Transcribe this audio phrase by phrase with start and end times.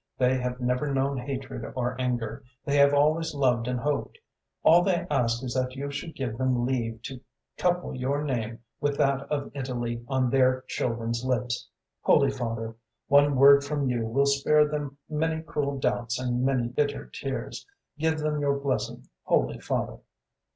[0.17, 4.17] They have never known hatred or anger; they have always loved and hoped;
[4.63, 7.21] all they ask is that you should give them leave to
[7.59, 11.69] couple your name with that of Italy on their children's lips.
[12.01, 12.73] Holy Father,
[13.09, 17.67] one word from you will spare them many cruel doubts and many bitter tears.
[17.99, 19.99] Give them your blessing, Holy Father!"